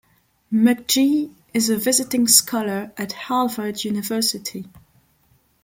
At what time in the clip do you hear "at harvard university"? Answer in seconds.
2.97-4.67